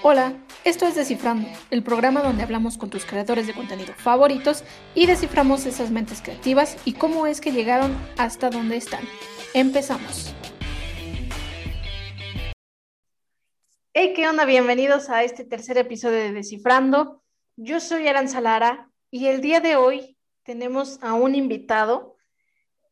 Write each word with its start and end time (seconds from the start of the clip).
Hola, 0.00 0.32
esto 0.64 0.86
es 0.86 0.94
Descifrando, 0.94 1.48
el 1.72 1.82
programa 1.82 2.22
donde 2.22 2.44
hablamos 2.44 2.78
con 2.78 2.88
tus 2.88 3.04
creadores 3.04 3.48
de 3.48 3.52
contenido 3.52 3.92
favoritos 3.94 4.62
y 4.94 5.06
desciframos 5.06 5.66
esas 5.66 5.90
mentes 5.90 6.22
creativas 6.22 6.76
y 6.84 6.92
cómo 6.92 7.26
es 7.26 7.40
que 7.40 7.50
llegaron 7.50 7.96
hasta 8.16 8.48
donde 8.48 8.76
están. 8.76 9.02
Empezamos. 9.54 10.32
Hey, 13.92 14.12
¿qué 14.14 14.28
onda? 14.28 14.44
Bienvenidos 14.44 15.10
a 15.10 15.24
este 15.24 15.44
tercer 15.44 15.78
episodio 15.78 16.18
de 16.18 16.32
Descifrando. 16.32 17.24
Yo 17.56 17.80
soy 17.80 18.06
Aranza 18.06 18.40
Lara 18.40 18.92
y 19.10 19.26
el 19.26 19.40
día 19.40 19.58
de 19.58 19.74
hoy 19.74 20.16
tenemos 20.44 21.02
a 21.02 21.14
un 21.14 21.34
invitado 21.34 22.14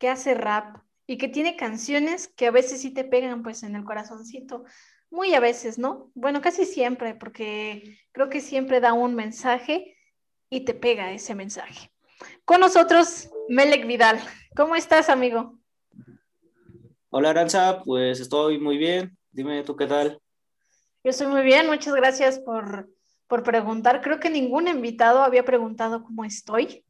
que 0.01 0.09
hace 0.09 0.35
rap 0.35 0.79
y 1.07 1.19
que 1.19 1.29
tiene 1.29 1.55
canciones 1.55 2.27
que 2.27 2.49
a 2.49 2.51
veces 2.51 2.81
sí 2.81 2.91
te 2.91 3.05
pegan 3.05 3.45
pues 3.45 3.63
en 3.63 3.77
el 3.77 3.85
corazoncito. 3.85 4.65
Muy 5.11 5.35
a 5.35 5.41
veces, 5.41 5.79
¿no? 5.79 6.11
Bueno, 6.15 6.41
casi 6.41 6.65
siempre, 6.65 7.15
porque 7.15 7.99
creo 8.13 8.29
que 8.29 8.41
siempre 8.41 8.81
da 8.81 8.93
un 8.93 9.15
mensaje 9.15 9.97
y 10.51 10.65
te 10.65 10.75
pega 10.75 11.13
ese 11.13 11.35
mensaje. 11.35 11.91
Con 12.45 12.61
nosotros, 12.61 13.31
Melek 13.49 13.87
Vidal. 13.87 14.19
¿Cómo 14.57 14.75
estás, 14.75 15.09
amigo? 15.09 15.59
Hola, 17.11 17.31
Aranza, 17.31 17.83
pues 17.85 18.21
estoy 18.21 18.59
muy 18.59 18.79
bien. 18.79 19.17
Dime 19.31 19.63
tú 19.63 19.77
qué 19.77 19.87
tal. 19.87 20.21
Yo 21.05 21.11
estoy 21.11 21.29
muy 21.29 21.43
bien, 21.43 21.67
muchas 21.67 21.95
gracias 21.95 22.41
por, 22.41 22.89
por 23.29 23.43
preguntar. 23.43 24.01
Creo 24.01 24.19
que 24.19 24.31
ningún 24.31 24.67
invitado 24.67 25.23
había 25.23 25.45
preguntado 25.45 26.03
cómo 26.03 26.25
estoy. 26.25 26.85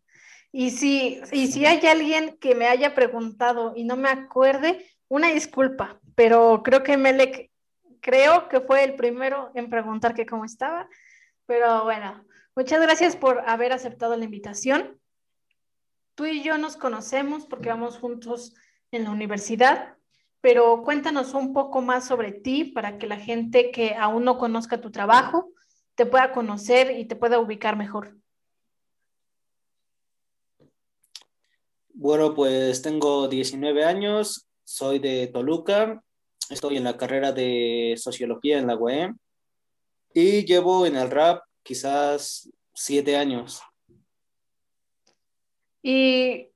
Y 0.53 0.71
si, 0.71 1.21
y 1.33 1.49
si 1.49 1.67
hay 1.67 1.85
alguien 1.87 2.39
que 2.39 2.55
me 2.55 2.67
haya 2.67 2.95
preguntado 2.95 3.75
y 3.77 3.85
no 3.85 3.97
me 3.97 4.09
acuerde, 4.09 4.87
una 5.09 5.29
disculpa, 5.29 6.01
pero 6.15 6.63
creo 6.65 6.83
que 6.83 6.97
Melek 6.97 7.51
creo 8.07 8.49
que 8.49 8.61
fue 8.61 8.85
el 8.85 8.95
primero 8.95 9.51
en 9.57 9.69
preguntar 9.69 10.15
que 10.15 10.27
cómo 10.27 10.45
estaba, 10.45 10.89
pero 11.45 11.83
bueno, 11.83 12.25
muchas 12.55 12.81
gracias 12.81 13.17
por 13.17 13.41
haber 13.49 13.73
aceptado 13.73 14.17
la 14.17 14.25
invitación. 14.25 15.01
Tú 16.15 16.25
y 16.25 16.45
yo 16.45 16.57
nos 16.57 16.77
conocemos 16.77 17.47
porque 17.47 17.69
vamos 17.69 17.99
juntos 17.99 18.55
en 18.93 19.03
la 19.03 19.11
universidad, 19.11 19.97
pero 20.41 20.85
cuéntanos 20.85 21.35
un 21.35 21.53
poco 21.53 21.83
más 21.83 22.07
sobre 22.07 22.31
ti 22.31 22.65
para 22.65 22.97
que 22.97 23.09
la 23.09 23.19
gente 23.19 23.73
que 23.73 23.97
aún 23.97 24.23
no 24.23 24.39
conozca 24.39 24.81
tu 24.81 24.93
trabajo 24.93 25.51
te 25.97 26.07
pueda 26.07 26.31
conocer 26.31 26.97
y 26.97 27.07
te 27.07 27.17
pueda 27.17 27.41
ubicar 27.41 27.77
mejor. 27.77 28.17
Bueno, 31.89 32.35
pues 32.35 32.83
tengo 32.83 33.27
19 33.27 33.85
años, 33.85 34.47
soy 34.63 35.01
de 35.01 35.27
Toluca 35.27 36.05
Estoy 36.51 36.77
en 36.77 36.85
la 36.85 36.97
carrera 36.97 37.33
de 37.33 37.95
sociología 37.97 38.59
en 38.59 38.67
la 38.67 38.77
UEM 38.77 39.17
y 40.15 40.45
llevo 40.45 40.87
en 40.87 40.97
el 40.97 41.11
rap 41.11 41.43
quizás 41.63 42.49
siete 42.75 43.17
años. 43.17 43.61
¿Y, 45.83 46.49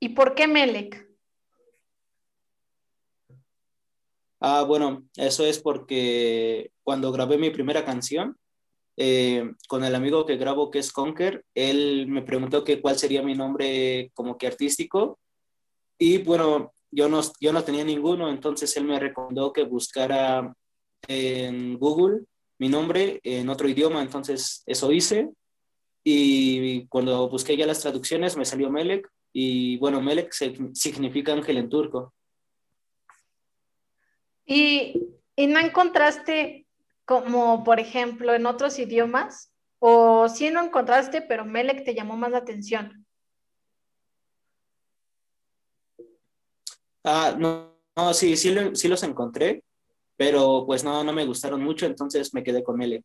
¿y 0.00 0.08
por 0.10 0.34
qué 0.34 0.46
Melek? 0.46 1.08
Ah, 4.40 4.62
bueno, 4.62 5.04
eso 5.16 5.46
es 5.46 5.60
porque 5.60 6.72
cuando 6.82 7.12
grabé 7.12 7.38
mi 7.38 7.50
primera 7.50 7.84
canción, 7.84 8.36
eh, 8.96 9.52
con 9.68 9.84
el 9.84 9.94
amigo 9.94 10.26
que 10.26 10.36
grabo 10.36 10.70
que 10.70 10.80
es 10.80 10.92
Conker, 10.92 11.44
él 11.54 12.06
me 12.08 12.22
preguntó 12.22 12.64
que 12.64 12.80
cuál 12.80 12.98
sería 12.98 13.22
mi 13.22 13.34
nombre 13.34 14.10
como 14.14 14.36
que 14.36 14.46
artístico. 14.46 15.18
Y 15.98 16.18
bueno, 16.18 16.72
yo 16.92 17.08
no, 17.08 17.20
yo 17.40 17.52
no 17.52 17.64
tenía 17.64 17.82
ninguno, 17.84 18.28
entonces 18.28 18.76
él 18.76 18.84
me 18.84 19.00
recomendó 19.00 19.52
que 19.52 19.64
buscara 19.64 20.54
en 21.08 21.78
Google 21.78 22.26
mi 22.62 22.68
nombre 22.68 23.20
en 23.24 23.48
otro 23.48 23.68
idioma, 23.68 24.02
entonces 24.02 24.62
eso 24.66 24.92
hice. 24.92 25.30
Y 26.04 26.86
cuando 26.86 27.28
busqué 27.28 27.56
ya 27.56 27.66
las 27.66 27.80
traducciones 27.80 28.36
me 28.36 28.44
salió 28.44 28.70
Melek 28.70 29.10
y 29.32 29.78
bueno, 29.78 30.00
Melek 30.00 30.32
significa 30.72 31.32
ángel 31.32 31.56
en 31.56 31.68
turco. 31.68 32.14
¿Y, 34.46 34.94
¿Y 35.34 35.48
no 35.48 35.58
encontraste 35.58 36.66
como, 37.04 37.64
por 37.64 37.80
ejemplo, 37.80 38.32
en 38.32 38.46
otros 38.46 38.78
idiomas? 38.78 39.52
¿O 39.80 40.28
sí 40.28 40.50
no 40.50 40.62
encontraste, 40.62 41.20
pero 41.20 41.44
Melek 41.44 41.84
te 41.84 41.94
llamó 41.96 42.16
más 42.16 42.30
la 42.30 42.38
atención? 42.38 43.01
Ah, 47.04 47.34
no, 47.38 47.74
no 47.96 48.14
sí, 48.14 48.36
sí, 48.36 48.54
sí, 48.74 48.88
los 48.88 49.02
encontré, 49.02 49.64
pero 50.16 50.64
pues 50.66 50.84
no, 50.84 51.02
no 51.02 51.12
me 51.12 51.26
gustaron 51.26 51.62
mucho, 51.62 51.86
entonces 51.86 52.32
me 52.32 52.42
quedé 52.42 52.62
con 52.62 52.80
él. 52.80 53.04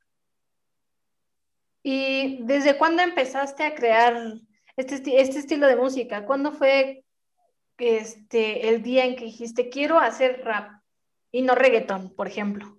¿Y 1.84 2.44
desde 2.44 2.78
cuándo 2.78 3.02
empezaste 3.02 3.64
a 3.64 3.74
crear 3.74 4.34
este, 4.76 5.22
este 5.22 5.40
estilo 5.40 5.68
de 5.68 5.76
música? 5.76 6.26
¿Cuándo 6.26 6.52
fue 6.52 7.04
este, 7.78 8.70
el 8.70 8.84
día 8.84 9.06
en 9.06 9.16
que 9.16 9.26
dijiste, 9.26 9.70
quiero 9.70 10.00
hacer 10.00 10.42
rap 10.44 10.82
y 11.32 11.42
no 11.42 11.56
reggaetón, 11.56 12.14
por 12.14 12.28
ejemplo? 12.28 12.78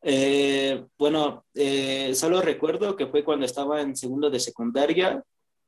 Eh, 0.00 0.86
bueno, 0.96 1.44
eh, 1.54 2.14
solo 2.14 2.40
recuerdo 2.40 2.96
que 2.96 3.06
fue 3.08 3.24
cuando 3.24 3.46
estaba 3.46 3.80
en 3.80 3.96
segundo 3.96 4.30
de 4.30 4.40
secundaria, 4.40 5.22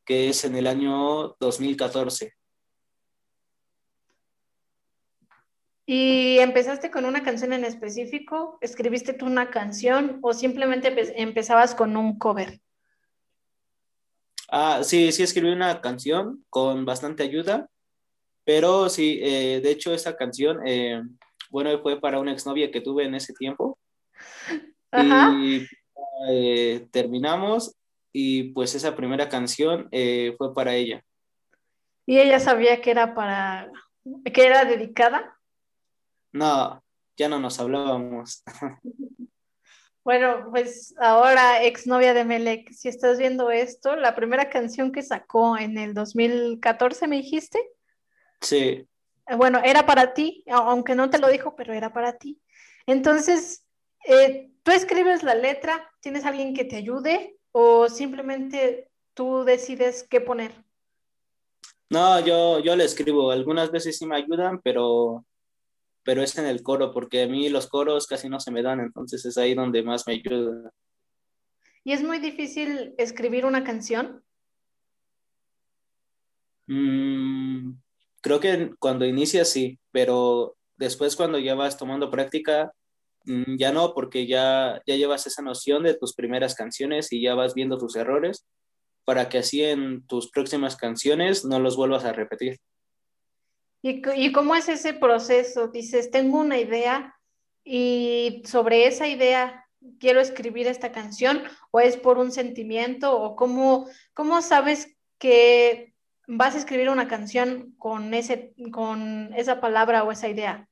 que 0.04 0.28
es 0.28 0.44
en 0.44 0.56
el 0.56 0.66
año 0.66 1.37
2014. 1.41 2.32
¿Y 5.92 6.38
empezaste 6.38 6.88
con 6.88 7.04
una 7.04 7.24
canción 7.24 7.52
en 7.52 7.64
específico? 7.64 8.58
¿Escribiste 8.60 9.12
tú 9.12 9.26
una 9.26 9.50
canción 9.50 10.20
o 10.22 10.32
simplemente 10.32 10.94
empezabas 11.20 11.74
con 11.74 11.96
un 11.96 12.16
cover? 12.16 12.60
Ah, 14.52 14.82
sí, 14.84 15.10
sí 15.10 15.24
escribí 15.24 15.50
una 15.50 15.80
canción 15.80 16.44
con 16.48 16.84
bastante 16.84 17.24
ayuda, 17.24 17.68
pero 18.44 18.88
sí, 18.88 19.18
eh, 19.20 19.60
de 19.60 19.70
hecho 19.72 19.92
esa 19.92 20.14
canción, 20.14 20.60
eh, 20.64 21.02
bueno, 21.50 21.76
fue 21.82 22.00
para 22.00 22.20
una 22.20 22.30
exnovia 22.30 22.70
que 22.70 22.80
tuve 22.80 23.06
en 23.06 23.16
ese 23.16 23.34
tiempo. 23.34 23.76
Y 24.92 25.66
eh, 26.30 26.86
terminamos 26.92 27.74
y 28.12 28.52
pues 28.52 28.76
esa 28.76 28.94
primera 28.94 29.28
canción 29.28 29.88
fue 30.38 30.54
para 30.54 30.72
ella. 30.76 31.02
¿Y 32.06 32.20
ella 32.20 32.38
sabía 32.38 32.80
que 32.80 32.92
era 32.92 33.12
para, 33.12 33.72
que 34.32 34.46
era 34.46 34.64
dedicada? 34.64 35.36
No, 36.32 36.82
ya 37.16 37.28
no 37.28 37.38
nos 37.38 37.58
hablábamos. 37.60 38.42
Bueno, 40.02 40.48
pues 40.50 40.94
ahora 40.98 41.62
exnovia 41.62 42.14
de 42.14 42.24
Melek, 42.24 42.72
si 42.72 42.88
estás 42.88 43.18
viendo 43.18 43.50
esto, 43.50 43.96
la 43.96 44.14
primera 44.14 44.48
canción 44.48 44.92
que 44.92 45.02
sacó 45.02 45.58
en 45.58 45.76
el 45.76 45.92
2014, 45.92 47.06
¿me 47.06 47.16
dijiste? 47.16 47.60
Sí. 48.40 48.88
Bueno, 49.36 49.60
era 49.62 49.84
para 49.84 50.14
ti, 50.14 50.42
aunque 50.48 50.94
no 50.94 51.10
te 51.10 51.19
lo 51.19 51.28
dijo, 51.28 51.54
pero 51.54 51.74
era 51.74 51.92
para 51.92 52.16
ti. 52.16 52.40
Entonces, 52.86 53.66
eh, 54.06 54.50
¿tú 54.62 54.72
escribes 54.72 55.22
la 55.22 55.34
letra? 55.34 55.90
¿Tienes 56.00 56.24
alguien 56.24 56.54
que 56.54 56.64
te 56.64 56.76
ayude? 56.76 57.36
¿O 57.52 57.88
simplemente 57.88 58.88
tú 59.12 59.44
decides 59.44 60.06
qué 60.08 60.20
poner? 60.20 60.52
No, 61.90 62.20
yo, 62.20 62.60
yo 62.60 62.74
le 62.74 62.84
escribo. 62.84 63.30
Algunas 63.30 63.70
veces 63.70 63.98
sí 63.98 64.06
me 64.06 64.16
ayudan, 64.16 64.60
pero 64.62 65.24
pero 66.03 66.22
es 66.22 66.37
en 66.38 66.47
el 66.47 66.62
coro, 66.62 66.93
porque 66.93 67.22
a 67.22 67.28
mí 67.28 67.49
los 67.49 67.69
coros 67.69 68.06
casi 68.06 68.28
no 68.28 68.41
se 68.41 68.50
me 68.50 68.62
dan, 68.62 68.81
entonces 68.81 69.25
es 69.25 69.37
ahí 69.38 69.55
donde 69.55 69.83
más 69.83 70.06
me 70.06 70.15
ayuda. 70.15 70.72
¿Y 71.84 71.93
es 71.93 72.03
muy 72.03 72.19
difícil 72.19 72.94
escribir 72.99 73.47
una 73.47 73.65
canción? 73.65 74.22
Mm, 76.66 77.72
creo 78.21 78.41
que 78.41 78.71
cuando 78.78 79.05
inicias 79.06 79.49
sí, 79.49 79.78
pero 79.91 80.56
después 80.77 81.16
cuando 81.16 81.38
ya 81.38 81.55
vas 81.55 81.77
tomando 81.77 82.11
práctica, 82.11 82.72
mm, 83.25 83.56
ya 83.59 83.72
no, 83.72 83.93
porque 83.94 84.27
ya, 84.27 84.81
ya 84.87 84.97
llevas 84.97 85.26
esa 85.26 85.43
noción 85.43 85.82
de 85.82 85.94
tus 85.94 86.14
primeras 86.14 86.55
canciones 86.55 87.12
y 87.12 87.23
ya 87.23 87.35
vas 87.35 87.55
viendo 87.55 87.79
tus 87.79 87.96
errores 87.96 88.46
para 89.05 89.29
que 89.29 89.38
así 89.38 89.64
en 89.64 90.06
tus 90.06 90.31
próximas 90.31 90.76
canciones 90.76 91.44
no 91.44 91.58
los 91.58 91.76
vuelvas 91.76 92.05
a 92.05 92.12
repetir. 92.12 92.58
¿Y, 93.82 94.32
cómo 94.32 94.55
es 94.55 94.69
ese 94.69 94.93
proceso? 94.93 95.69
Dices, 95.69 96.11
tengo 96.11 96.38
una 96.38 96.59
idea 96.59 97.17
y 97.65 98.43
sobre 98.44 98.87
esa 98.87 99.09
idea 99.09 99.67
quiero 99.99 100.21
escribir 100.21 100.67
esta 100.67 100.93
canción 100.93 101.43
o 101.71 101.81
es 101.81 101.97
por 101.97 102.19
un 102.19 102.31
sentimiento 102.31 103.19
o 103.19 103.37
cómo, 103.37 103.88
cómo 104.12 104.43
sabes 104.43 104.97
que 105.19 105.94
vas 106.27 106.55
a 106.55 106.59
escribir 106.59 106.91
una 106.91 107.09
canción 107.09 107.75
con, 107.79 108.12
ese, 108.12 108.55
con 108.71 109.32
esa 109.35 109.61
palabra 109.61 110.05
o 110.05 110.12
esa 110.12 110.29
idea? 110.29 110.69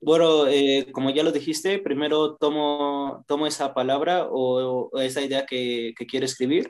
Bueno, 0.00 0.46
eh, 0.48 0.88
como 0.92 1.10
ya 1.10 1.22
lo 1.22 1.32
dijiste, 1.32 1.78
primero 1.78 2.36
tomo, 2.36 3.24
tomo 3.26 3.46
esa 3.46 3.74
palabra 3.74 4.26
o, 4.30 4.98
esa 5.00 5.20
idea 5.20 5.46
que, 5.46 5.94
que, 5.96 6.06
quiero 6.06 6.26
escribir 6.26 6.68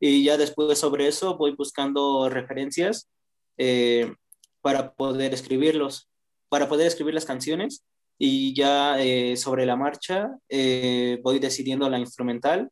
y 0.00 0.24
ya 0.24 0.36
después 0.36 0.78
sobre 0.78 1.08
eso 1.08 1.36
voy 1.36 1.54
buscando 1.54 2.28
referencias 2.30 3.08
eh, 3.58 4.14
para 4.60 4.92
poder 4.94 5.34
escribirlos, 5.34 6.08
para 6.48 6.68
poder 6.68 6.86
escribir 6.86 7.14
las 7.14 7.26
canciones. 7.26 7.84
y 8.20 8.52
ya 8.52 9.00
eh, 9.00 9.36
sobre 9.36 9.64
la 9.64 9.76
marcha 9.76 10.30
eh, 10.48 11.20
voy 11.22 11.38
decidiendo 11.38 11.88
la 11.88 12.00
instrumental. 12.00 12.70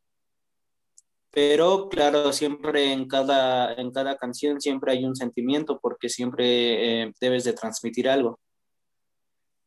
Pero 1.36 1.90
claro, 1.90 2.32
siempre 2.32 2.94
en 2.94 3.06
cada, 3.06 3.74
en 3.74 3.90
cada 3.92 4.16
canción 4.16 4.58
siempre 4.58 4.92
hay 4.92 5.04
un 5.04 5.14
sentimiento 5.14 5.78
porque 5.78 6.08
siempre 6.08 7.02
eh, 7.02 7.12
debes 7.20 7.44
de 7.44 7.52
transmitir 7.52 8.08
algo. 8.08 8.40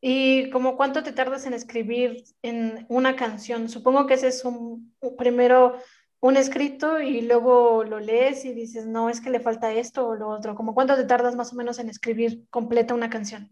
¿Y 0.02 0.50
como 0.50 0.76
cuánto 0.76 1.04
te 1.04 1.12
tardas 1.12 1.46
en 1.46 1.54
escribir 1.54 2.24
en 2.42 2.88
una 2.90 3.16
canción? 3.16 3.70
Supongo 3.70 4.08
que 4.08 4.16
ese 4.16 4.30
es 4.30 4.44
un, 4.46 4.96
primero 5.16 5.78
un 6.22 6.36
escrito 6.36 7.00
y 7.00 7.22
luego 7.22 7.84
lo 7.84 8.00
lees 8.00 8.44
y 8.44 8.54
dices, 8.54 8.86
no, 8.86 9.10
es 9.10 9.22
que 9.22 9.30
le 9.30 9.40
falta 9.40 9.74
esto 9.74 10.08
o 10.08 10.16
lo 10.16 10.30
otro. 10.30 10.56
¿Cómo 10.56 10.74
cuánto 10.74 10.96
te 10.96 11.06
tardas 11.06 11.36
más 11.36 11.54
o 11.54 11.56
menos 11.56 11.80
en 11.80 11.90
escribir 11.90 12.46
completa 12.50 12.94
una 12.94 13.10
canción? 13.10 13.50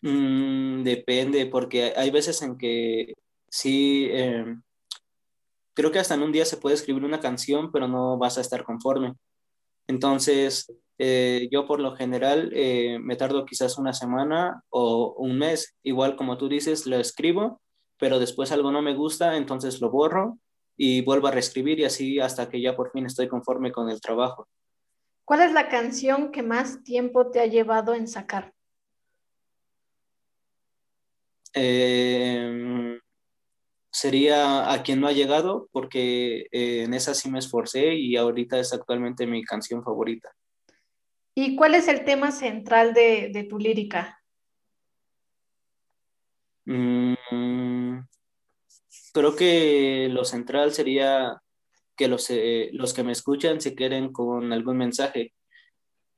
Mm, 0.00 0.82
depende, 0.82 1.46
porque 1.46 1.92
hay 1.96 2.10
veces 2.10 2.40
en 2.42 2.56
que 2.56 3.14
sí, 3.48 4.08
em, 4.10 4.62
creo 5.74 5.90
que 5.90 5.98
hasta 5.98 6.14
en 6.14 6.22
un 6.22 6.32
día 6.32 6.44
se 6.46 6.56
puede 6.56 6.76
escribir 6.76 7.04
una 7.04 7.20
canción, 7.20 7.70
pero 7.70 7.86
no 7.86 8.16
vas 8.16 8.38
a 8.38 8.40
estar 8.40 8.64
conforme. 8.64 9.14
Entonces, 9.86 10.72
eh, 10.98 11.48
yo 11.50 11.66
por 11.66 11.80
lo 11.80 11.94
general 11.94 12.50
eh, 12.54 12.98
me 13.00 13.16
tardo 13.16 13.44
quizás 13.44 13.78
una 13.78 13.92
semana 13.92 14.62
o 14.70 15.14
un 15.18 15.38
mes, 15.38 15.74
igual 15.82 16.16
como 16.16 16.38
tú 16.38 16.48
dices, 16.48 16.86
lo 16.86 16.96
escribo, 16.96 17.60
pero 17.98 18.18
después 18.18 18.52
algo 18.52 18.72
no 18.72 18.82
me 18.82 18.94
gusta, 18.94 19.36
entonces 19.36 19.80
lo 19.80 19.90
borro 19.90 20.38
y 20.76 21.02
vuelvo 21.02 21.28
a 21.28 21.30
reescribir 21.30 21.80
y 21.80 21.84
así 21.84 22.20
hasta 22.20 22.48
que 22.48 22.60
ya 22.60 22.76
por 22.76 22.90
fin 22.90 23.06
estoy 23.06 23.28
conforme 23.28 23.72
con 23.72 23.90
el 23.90 24.00
trabajo. 24.00 24.48
¿Cuál 25.24 25.42
es 25.42 25.52
la 25.52 25.68
canción 25.68 26.30
que 26.30 26.42
más 26.42 26.82
tiempo 26.82 27.30
te 27.30 27.40
ha 27.40 27.46
llevado 27.46 27.94
en 27.94 28.06
sacar? 28.06 28.52
Eh, 31.54 32.98
sería 33.94 34.72
A 34.72 34.82
quien 34.82 35.00
no 35.00 35.06
ha 35.06 35.12
llegado, 35.12 35.68
porque 35.70 36.48
eh, 36.50 36.82
en 36.82 36.94
esa 36.94 37.14
sí 37.14 37.30
me 37.30 37.38
esforcé 37.38 37.94
y 37.94 38.16
ahorita 38.16 38.58
es 38.58 38.72
actualmente 38.72 39.26
mi 39.26 39.44
canción 39.44 39.84
favorita. 39.84 40.30
¿Y 41.34 41.56
cuál 41.56 41.74
es 41.74 41.88
el 41.88 42.04
tema 42.04 42.32
central 42.32 42.92
de, 42.92 43.46
tu 43.48 43.58
lírica? 43.58 44.20
Mm, 46.66 47.14
creo 49.14 49.36
que 49.36 50.08
lo 50.10 50.24
central 50.24 50.72
sería 50.72 51.40
que 51.96 52.08
los, 52.08 52.28
eh, 52.30 52.70
los 52.72 52.92
que 52.92 53.04
me 53.04 53.12
escuchan 53.12 53.60
se 53.60 53.74
queden 53.74 54.12
con 54.12 54.52
algún 54.52 54.76
mensaje. 54.76 55.32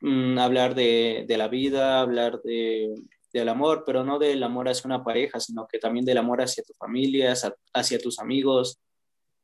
Mm, 0.00 0.38
hablar 0.38 0.74
de, 0.74 1.24
de, 1.28 1.36
la 1.36 1.48
vida, 1.48 2.00
hablar 2.00 2.40
de, 2.42 2.94
del 3.32 3.48
amor, 3.50 3.84
pero 3.84 4.02
no 4.02 4.18
del 4.18 4.42
amor 4.42 4.68
hacia 4.68 4.88
una 4.88 5.04
pareja, 5.04 5.40
sino 5.40 5.66
que 5.66 5.78
también 5.78 6.06
del 6.06 6.18
amor 6.18 6.40
hacia 6.40 6.64
tu 6.64 6.72
familia, 6.72 7.34
hacia, 7.74 7.98
tus 7.98 8.18
amigos 8.18 8.78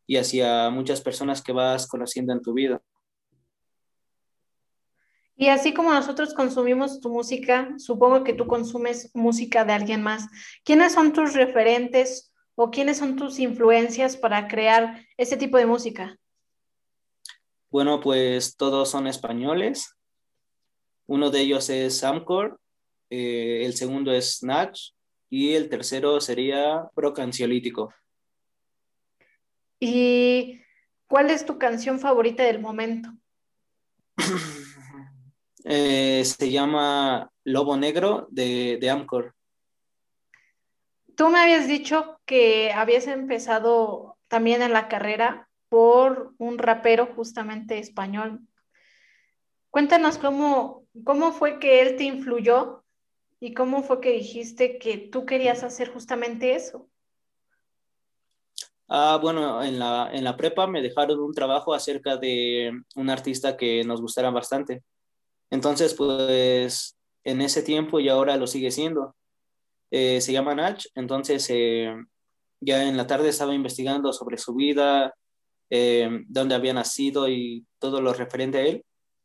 y 0.06 0.16
hacia 0.16 0.70
muchas 0.70 1.02
personas 1.02 1.42
que 1.42 1.52
vas 1.52 1.86
conociendo 1.86 2.32
en 2.32 2.40
tu 2.40 2.54
vida. 2.54 2.80
Y 5.36 5.48
así 5.48 5.74
como 5.74 5.92
nosotros 5.92 6.34
consumimos 6.34 7.00
tu 7.00 7.10
música, 7.10 7.74
supongo 7.78 8.24
que 8.24 8.32
tú 8.32 8.46
consumes 8.46 9.10
música 9.14 9.64
de 9.64 9.72
alguien 9.72 10.02
más. 10.02 10.26
¿Quiénes 10.64 10.92
son 10.92 11.12
tus 11.12 11.34
referentes 11.34 12.31
o 12.54 12.70
quiénes 12.70 12.98
son 12.98 13.16
tus 13.16 13.38
influencias 13.38 14.16
para 14.16 14.48
crear 14.48 15.06
ese 15.16 15.36
tipo 15.36 15.56
de 15.56 15.66
música? 15.66 16.18
Bueno, 17.70 18.00
pues 18.00 18.56
todos 18.56 18.90
son 18.90 19.06
españoles. 19.06 19.96
Uno 21.06 21.30
de 21.30 21.40
ellos 21.40 21.70
es 21.70 21.98
Samcor, 21.98 22.60
eh, 23.10 23.64
el 23.64 23.74
segundo 23.74 24.12
es 24.12 24.38
Snatch 24.38 24.90
y 25.30 25.54
el 25.54 25.68
tercero 25.68 26.20
sería 26.20 26.88
Procanciolítico. 26.94 27.92
¿Y 29.80 30.60
cuál 31.08 31.30
es 31.30 31.44
tu 31.44 31.58
canción 31.58 31.98
favorita 31.98 32.42
del 32.44 32.60
momento? 32.60 33.10
Eh, 35.64 36.24
se 36.24 36.50
llama 36.50 37.30
Lobo 37.44 37.76
Negro 37.76 38.26
de, 38.32 38.78
de 38.80 38.90
Amcor. 38.90 39.32
Tú 41.16 41.28
me 41.28 41.40
habías 41.40 41.68
dicho 41.68 42.18
que 42.24 42.72
habías 42.72 43.06
empezado 43.06 44.16
también 44.28 44.62
en 44.62 44.72
la 44.72 44.88
carrera 44.88 45.48
por 45.68 46.34
un 46.38 46.58
rapero 46.58 47.06
justamente 47.14 47.78
español. 47.78 48.40
Cuéntanos 49.70 50.18
cómo, 50.18 50.84
cómo 51.04 51.32
fue 51.32 51.58
que 51.58 51.82
él 51.82 51.96
te 51.96 52.04
influyó 52.04 52.82
¿Y 53.44 53.54
cómo 53.54 53.82
fue 53.82 54.00
que 54.00 54.12
dijiste 54.12 54.78
que 54.78 54.98
tú 54.98 55.26
querías 55.26 55.64
hacer 55.64 55.92
justamente 55.92 56.54
eso? 56.54 56.88
Ah, 58.86 59.18
bueno, 59.20 59.60
en 59.64 59.80
la, 59.80 60.10
en 60.12 60.22
la 60.22 60.36
prepa 60.36 60.68
me 60.68 60.80
dejaron 60.80 61.18
un 61.18 61.34
trabajo 61.34 61.74
acerca 61.74 62.16
de 62.16 62.70
un 62.94 63.10
artista 63.10 63.56
que 63.56 63.82
nos 63.82 64.00
gustara 64.00 64.30
bastante. 64.30 64.84
Entonces, 65.50 65.92
pues 65.94 66.96
en 67.24 67.40
ese 67.40 67.64
tiempo 67.64 67.98
y 67.98 68.08
ahora 68.08 68.36
lo 68.36 68.46
sigue 68.46 68.70
siendo. 68.70 69.16
Eh, 69.94 70.22
se 70.22 70.32
llama 70.32 70.54
Nach, 70.54 70.82
entonces 70.94 71.46
eh, 71.50 71.94
ya 72.60 72.88
en 72.88 72.96
la 72.96 73.06
tarde 73.06 73.28
estaba 73.28 73.54
investigando 73.54 74.10
sobre 74.14 74.38
su 74.38 74.54
vida, 74.54 75.14
eh, 75.68 76.08
dónde 76.28 76.54
había 76.54 76.72
nacido 76.72 77.28
y 77.28 77.66
todo 77.78 78.00
lo 78.00 78.14
referente 78.14 78.58
a 78.58 78.62
él, 78.62 78.84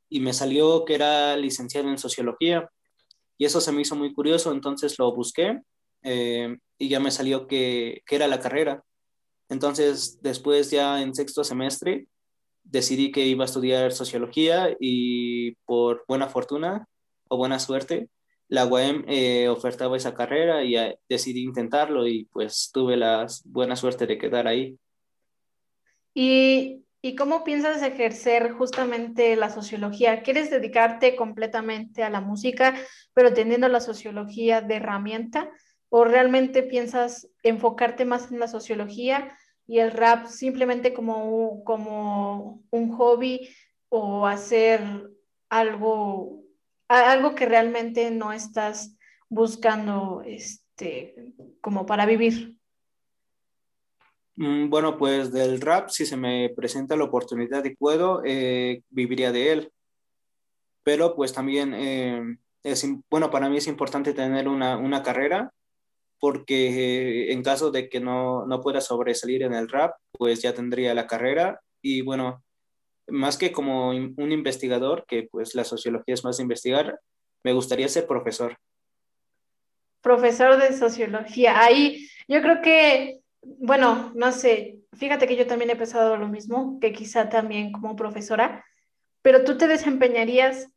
y 0.09 0.19
me 0.19 0.33
salió 0.33 0.83
que 0.83 0.95
era 0.95 1.37
licenciado 1.37 1.87
en 1.89 1.97
sociología. 1.97 2.69
Y 3.37 3.45
eso 3.45 3.61
se 3.61 3.71
me 3.71 3.81
hizo 3.81 3.95
muy 3.95 4.13
curioso, 4.13 4.51
entonces 4.51 4.99
lo 4.99 5.13
busqué 5.15 5.61
eh, 6.03 6.57
y 6.77 6.89
ya 6.89 6.99
me 6.99 7.11
salió 7.11 7.47
que, 7.47 8.01
que, 8.05 8.15
era 8.15 8.27
la 8.27 8.41
carrera. 8.41 8.83
Entonces, 9.49 10.19
después 10.21 10.69
ya 10.71 11.01
en 11.01 11.15
sexto 11.15 11.43
semestre, 11.45 12.07
decidí 12.63 13.11
que 13.11 13.25
iba 13.25 13.43
a 13.43 13.45
estudiar 13.45 13.93
sociología 13.93 14.75
y 14.79 15.53
por 15.65 16.03
buena 16.07 16.27
fortuna 16.27 16.87
o 17.29 17.37
buena 17.37 17.59
suerte, 17.59 18.09
la 18.49 18.65
UAM 18.65 19.05
eh, 19.07 19.49
ofertaba 19.49 19.97
esa 19.97 20.13
carrera 20.13 20.63
y 20.63 20.77
eh, 20.77 20.99
decidí 21.09 21.43
intentarlo 21.43 22.07
y 22.07 22.25
pues 22.25 22.69
tuve 22.73 22.97
la 22.97 23.27
buena 23.45 23.75
suerte 23.75 24.07
de 24.07 24.17
quedar 24.17 24.47
ahí. 24.47 24.77
¿Y 26.13 26.83
¿Y 27.07 27.15
cómo 27.15 27.43
piensas 27.43 27.81
ejercer 27.83 28.51
justamente 28.53 29.35
la 29.35 29.49
sociología? 29.49 30.23
¿Quieres 30.23 30.49
dedicarte 30.49 31.15
completamente 31.15 32.03
a 32.03 32.09
la 32.09 32.21
música, 32.21 32.75
pero 33.13 33.33
teniendo 33.33 33.67
la 33.69 33.79
sociología 33.79 34.61
de 34.61 34.75
herramienta? 34.75 35.49
¿O 35.89 36.03
realmente 36.05 36.63
piensas 36.63 37.29
enfocarte 37.43 38.03
más 38.03 38.31
en 38.31 38.39
la 38.39 38.47
sociología 38.47 39.37
y 39.67 39.79
el 39.79 39.91
rap 39.91 40.25
simplemente 40.27 40.93
como 40.93 41.63
como 41.63 42.63
un 42.71 42.91
hobby 42.91 43.47
o 43.89 44.25
hacer 44.25 44.81
algo, 45.49 46.43
algo 46.87 47.35
que 47.35 47.45
realmente 47.45 48.11
no 48.11 48.33
estás 48.33 48.95
buscando 49.29 50.21
este, 50.25 51.33
como 51.61 51.85
para 51.85 52.05
vivir? 52.05 52.57
Mm, 54.35 54.69
bueno, 54.69 54.97
pues 54.97 55.31
del 55.31 55.59
rap, 55.61 55.89
si 55.89 56.05
se 56.05 56.15
me 56.15 56.49
presenta 56.55 56.95
la 56.95 57.05
oportunidad 57.05 57.65
y 57.65 57.75
puedo, 57.75 58.21
eh, 58.23 58.83
viviría 58.89 59.31
de 59.31 59.51
él. 59.51 59.71
Pero 60.83 61.15
pues 61.15 61.33
también 61.33 61.73
eh, 61.73 62.37
es, 62.63 62.87
bueno, 63.09 63.29
para 63.31 63.49
mí 63.49 63.57
es 63.57 63.67
importante 63.67 64.13
tener 64.13 64.47
una, 64.47 64.77
una 64.77 65.03
carrera 65.03 65.51
porque 66.19 67.29
eh, 67.29 67.33
en 67.33 67.43
caso 67.43 67.71
de 67.71 67.89
que 67.89 67.99
no, 67.99 68.45
no 68.45 68.61
pueda 68.61 68.81
sobresalir 68.81 69.43
en 69.43 69.53
el 69.53 69.69
rap, 69.69 69.95
pues 70.11 70.41
ya 70.41 70.53
tendría 70.53 70.93
la 70.93 71.07
carrera 71.07 71.61
y 71.81 72.01
bueno, 72.01 72.43
más 73.07 73.37
que 73.37 73.51
como 73.51 73.89
un 73.89 74.31
investigador, 74.31 75.05
que 75.07 75.27
pues 75.31 75.55
la 75.55 75.63
sociología 75.63 76.13
es 76.13 76.23
más 76.23 76.39
investigar, 76.39 76.99
me 77.43 77.53
gustaría 77.53 77.87
ser 77.87 78.07
profesor. 78.07 78.57
Profesor 80.01 80.57
de 80.57 80.77
sociología. 80.77 81.63
Ahí 81.63 82.07
yo 82.27 82.41
creo 82.41 82.61
que 82.61 83.21
bueno, 83.41 84.11
no 84.15 84.31
sé, 84.31 84.79
fíjate 84.93 85.27
que 85.27 85.35
yo 85.35 85.47
también 85.47 85.69
he 85.69 85.75
pensado 85.75 86.17
lo 86.17 86.27
mismo, 86.27 86.79
que 86.79 86.91
quizá 86.91 87.29
también 87.29 87.71
como 87.71 87.95
profesora, 87.95 88.65
pero 89.21 89.43
tú 89.43 89.57
te 89.57 89.67
desempeñarías 89.67 90.69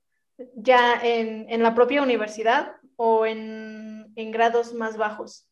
ya 0.54 1.00
en, 1.02 1.62
la 1.62 1.74
propia 1.74 2.02
universidad 2.02 2.72
o 2.96 3.26
en, 3.26 4.12
grados 4.14 4.74
más 4.74 4.96
bajos. 4.96 5.46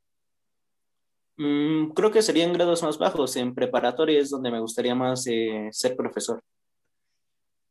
Mm, 1.36 1.90
creo 1.90 2.10
que 2.10 2.22
sería 2.22 2.44
en 2.44 2.52
grados 2.52 2.82
más 2.82 2.98
bajos, 2.98 3.36
en 3.36 3.54
preparatoria 3.54 4.18
es 4.20 4.30
donde 4.30 4.50
me 4.50 4.60
gustaría 4.60 4.94
más 4.94 5.26
eh, 5.26 5.68
ser 5.72 5.96
profesor. 5.96 6.42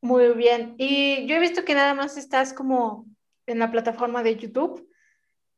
Muy 0.08 0.30
bien, 0.30 0.74
y 0.78 1.26
yo 1.28 1.36
he 1.36 1.40
visto 1.42 1.66
que 1.66 1.74
nada 1.74 1.94
más 1.94 2.16
estás 2.16 2.54
como 2.54 3.06
en 3.46 3.60
la 3.60 3.72
plataforma 3.72 4.24
de 4.24 4.38
YouTube 4.38 4.90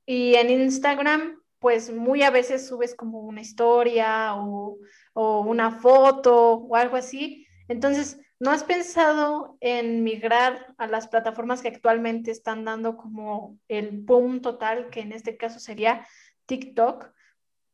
y 0.07 0.33
en 0.33 0.49
Instagram 0.49 1.39
pues 1.59 1.93
muy 1.93 2.23
a 2.23 2.31
veces 2.31 2.67
subes 2.67 2.95
como 2.95 3.19
una 3.19 3.41
historia 3.41 4.33
o, 4.33 4.79
una 5.13 5.69
foto 5.69 6.53
o 6.53 6.75
algo 6.75 6.95
así. 6.95 7.45
Entonces, 7.67 8.19
¿No 8.41 8.51
has 8.51 8.63
pensado 8.63 9.57
en 9.59 10.01
migrar 10.01 10.73
a 10.77 10.87
las 10.87 11.09
plataformas 11.09 11.61
que 11.61 11.67
actualmente 11.67 12.31
están 12.31 12.63
dando 12.63 12.95
como 12.95 13.59
el 13.67 13.91
boom 13.91 14.41
total, 14.41 14.89
que 14.89 15.01
en 15.01 15.11
este 15.11 15.35
caso 15.35 15.59
sería 15.59 16.07
TikTok? 16.45 17.11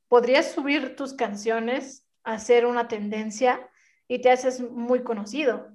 Podrías 0.08 0.53
subir 0.53 0.96
tus 0.96 1.13
canciones, 1.13 2.08
hacer 2.24 2.65
una 2.65 2.88
tendencia 2.88 3.70
y 4.08 4.22
te 4.24 4.32
haces 4.32 4.60
muy 4.60 5.03
conocido. 5.03 5.75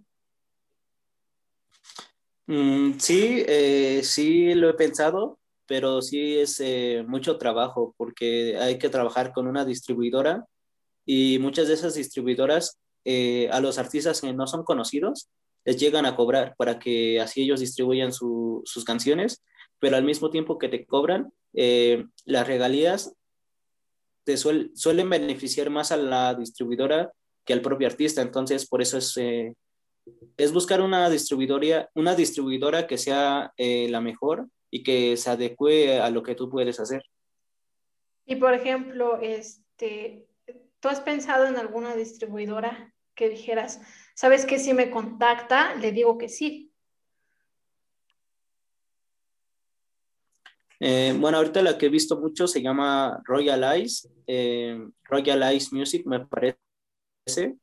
Mm, 2.50 2.98
sí, 2.98 3.44
eh, 3.46 4.00
sí 4.02 4.54
lo 4.54 4.68
he 4.68 4.74
pensado, 4.74 5.38
pero 5.66 6.02
sí 6.02 6.36
es 6.36 6.58
eh, 6.58 7.04
mucho 7.06 7.38
trabajo 7.38 7.94
porque 7.96 8.58
hay 8.58 8.76
que 8.76 8.88
trabajar 8.88 9.32
con 9.32 9.46
una 9.46 9.64
distribuidora 9.64 10.44
y 11.06 11.38
muchas 11.38 11.68
de 11.68 11.74
esas 11.74 11.94
distribuidoras 11.94 12.80
eh, 13.04 13.48
a 13.52 13.60
los 13.60 13.78
artistas 13.78 14.20
que 14.20 14.32
no 14.32 14.48
son 14.48 14.64
conocidos 14.64 15.28
les 15.64 15.76
llegan 15.76 16.06
a 16.06 16.16
cobrar 16.16 16.56
para 16.58 16.80
que 16.80 17.20
así 17.20 17.42
ellos 17.42 17.60
distribuyan 17.60 18.12
sus 18.12 18.84
canciones, 18.84 19.44
pero 19.78 19.96
al 19.96 20.04
mismo 20.04 20.30
tiempo 20.30 20.58
que 20.58 20.68
te 20.68 20.86
cobran, 20.86 21.32
las 21.52 22.46
regalías 22.46 23.14
te 24.24 24.36
suelen 24.36 25.10
beneficiar 25.10 25.70
más 25.70 25.92
a 25.92 25.98
la 25.98 26.34
distribuidora 26.34 27.12
que 27.44 27.52
al 27.52 27.60
propio 27.62 27.86
artista, 27.86 28.22
entonces 28.22 28.66
por 28.66 28.80
eso 28.82 28.98
es, 28.98 29.16
es 30.36 30.52
buscar 30.52 30.80
una 30.80 31.08
distribuidora, 31.10 31.90
una 31.94 32.14
distribuidora 32.14 32.86
que 32.86 32.98
sea 32.98 33.52
la 33.56 34.00
mejor 34.00 34.48
y 34.70 34.82
que 34.82 35.16
se 35.16 35.30
adecue 35.30 35.98
a 35.98 36.10
lo 36.10 36.22
que 36.22 36.34
tú 36.34 36.48
puedes 36.48 36.80
hacer. 36.80 37.02
Y 38.26 38.36
por 38.36 38.54
ejemplo, 38.54 39.18
este, 39.20 40.28
¿Tú 40.80 40.88
has 40.88 41.00
pensado 41.00 41.46
en 41.46 41.56
alguna 41.58 41.94
distribuidora 41.94 42.94
que 43.14 43.28
dijeras, 43.28 43.82
sabes 44.14 44.46
que 44.46 44.58
si 44.58 44.72
me 44.72 44.90
contacta, 44.90 45.74
le 45.74 45.92
digo 45.92 46.16
que 46.16 46.30
sí? 46.30 46.72
Eh, 50.80 51.14
bueno, 51.18 51.36
ahorita 51.36 51.60
la 51.60 51.76
que 51.76 51.86
he 51.86 51.90
visto 51.90 52.18
mucho 52.18 52.46
se 52.46 52.62
llama 52.62 53.20
Royal 53.24 53.62
Eyes, 53.62 54.08
eh, 54.26 54.82
Royal 55.04 55.42
Eyes 55.42 55.70
Music, 55.70 56.06
me 56.06 56.20
parece. 56.26 57.58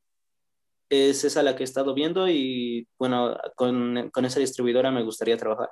Es 0.89 1.23
esa 1.23 1.43
la 1.43 1.55
que 1.55 1.63
he 1.63 1.65
estado 1.65 1.93
viendo 1.93 2.29
y 2.29 2.87
bueno, 2.97 3.37
con, 3.55 4.09
con 4.11 4.25
esa 4.25 4.39
distribuidora 4.39 4.91
me 4.91 5.03
gustaría 5.03 5.37
trabajar. 5.37 5.69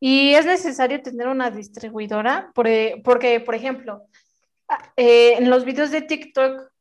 ¿Y 0.00 0.34
es 0.34 0.46
necesario 0.46 1.00
tener 1.00 1.28
una 1.28 1.52
distribuidora? 1.52 2.50
Porque, 2.54 3.40
por 3.44 3.54
ejemplo, 3.54 4.02
eh, 4.96 5.34
en 5.34 5.48
los 5.48 5.64
videos 5.64 5.92
de 5.92 6.02
TikTok, 6.02 6.72